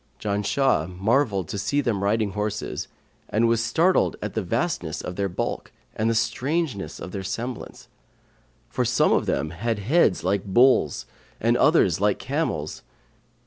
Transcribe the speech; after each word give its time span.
Janshah 0.19 0.87
marvelled 0.99 1.47
to 1.49 1.59
see 1.59 1.79
them 1.79 2.03
riding 2.03 2.31
horses, 2.31 2.87
and 3.29 3.47
was 3.47 3.63
startled 3.63 4.15
at 4.19 4.33
the 4.33 4.41
vastness 4.41 4.99
of 4.99 5.15
their 5.15 5.29
bulk 5.29 5.71
and 5.95 6.09
the 6.09 6.15
strangeness 6.15 6.99
of 6.99 7.11
their 7.11 7.21
semblance; 7.21 7.87
for 8.67 8.83
some 8.83 9.11
of 9.13 9.27
them 9.27 9.51
had 9.51 9.77
heads 9.77 10.23
like 10.23 10.43
bulls 10.43 11.05
and 11.39 11.55
others 11.55 12.01
like 12.01 12.17
camels. 12.17 12.81